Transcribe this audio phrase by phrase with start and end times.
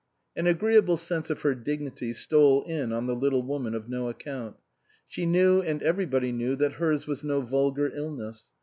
[0.35, 4.57] An agreeable sense of her dignity stole in on the little woman of no account.
[5.07, 8.45] She knew and everybody knew that hers was no vulgar illness.